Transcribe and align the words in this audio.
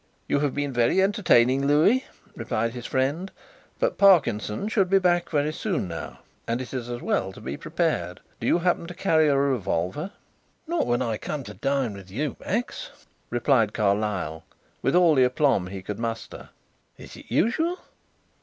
"You 0.27 0.39
have 0.39 0.55
been 0.55 0.73
very 0.73 0.99
entertaining, 0.99 1.67
Louis," 1.67 2.05
replied 2.35 2.71
his 2.73 2.87
friend, 2.87 3.31
"but 3.77 3.99
Parkinson 3.99 4.67
should 4.67 4.89
be 4.89 4.97
back 4.97 5.29
very 5.29 5.53
soon 5.53 5.87
now 5.87 6.21
and 6.47 6.59
it 6.59 6.73
is 6.73 6.89
as 6.89 7.03
well 7.03 7.31
to 7.31 7.39
be 7.39 7.55
prepared. 7.55 8.19
Do 8.39 8.47
you 8.47 8.57
happen 8.57 8.87
to 8.87 8.95
carry 8.95 9.27
a 9.29 9.37
revolver?" 9.37 10.09
"Not 10.65 10.87
when 10.87 11.03
I 11.03 11.17
come 11.17 11.43
to 11.43 11.53
dine 11.53 11.93
with 11.93 12.09
you, 12.09 12.35
Max," 12.39 12.89
replied 13.29 13.73
Carlyle, 13.75 14.43
with 14.81 14.95
all 14.95 15.13
the 15.13 15.23
aplomb 15.25 15.67
he 15.67 15.83
could 15.83 15.99
muster. 15.99 16.49
"Is 16.97 17.15
it 17.15 17.25
usual?" 17.29 17.77